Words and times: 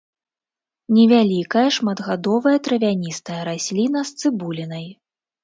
Невялікая 0.95 1.65
шматгадовая 1.77 2.55
травяністая 2.69 3.37
расліна 3.51 3.99
з 4.13 4.19
цыбулінай. 4.19 4.91